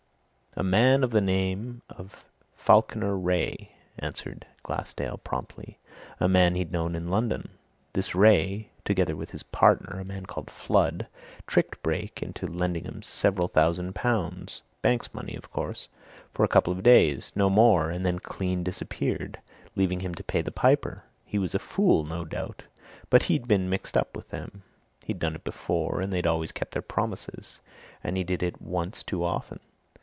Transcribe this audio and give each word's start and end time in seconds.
"A 0.57 0.63
man 0.63 1.01
of 1.01 1.11
the 1.11 1.21
name 1.21 1.81
of 1.89 2.25
Falkiner 2.57 3.17
Wraye," 3.17 3.71
answered 3.97 4.45
Glassdale 4.63 5.17
promptly. 5.23 5.79
"A 6.19 6.27
man 6.27 6.55
he'd 6.55 6.73
known 6.73 6.93
in 6.93 7.07
London. 7.09 7.51
This 7.93 8.13
Wraye, 8.13 8.69
together 8.83 9.15
with 9.15 9.31
his 9.31 9.43
partner, 9.43 9.97
a 9.97 10.03
man 10.03 10.25
called 10.25 10.51
Flood, 10.51 11.07
tricked 11.47 11.81
Brake 11.81 12.21
into 12.21 12.47
lending 12.47 12.85
'em 12.85 13.01
several 13.01 13.47
thousands 13.47 13.93
pounds 13.95 14.61
bank's 14.81 15.13
money, 15.13 15.35
of 15.37 15.49
course 15.49 15.87
for 16.33 16.43
a 16.43 16.49
couple 16.49 16.73
of 16.73 16.83
days 16.83 17.31
no 17.33 17.49
more 17.49 17.89
and 17.89 18.05
then 18.05 18.19
clean 18.19 18.61
disappeared, 18.61 19.39
leaving 19.77 20.01
him 20.01 20.13
to 20.15 20.21
pay 20.23 20.41
the 20.41 20.51
piper! 20.51 21.05
He 21.23 21.39
was 21.39 21.55
a 21.55 21.59
fool, 21.59 22.03
no 22.03 22.25
doubt, 22.25 22.63
but 23.09 23.23
he'd 23.23 23.47
been 23.47 23.69
mixed 23.69 23.95
up 23.95 24.17
with 24.17 24.31
them; 24.31 24.63
he'd 25.05 25.17
done 25.19 25.35
it 25.35 25.45
before, 25.45 26.01
and 26.01 26.11
they'd 26.11 26.27
always 26.27 26.51
kept 26.51 26.73
their 26.73 26.81
promises, 26.81 27.61
and 28.03 28.17
he 28.17 28.25
did 28.25 28.43
it 28.43 28.61
once 28.61 29.01
too 29.01 29.23
often. 29.23 29.61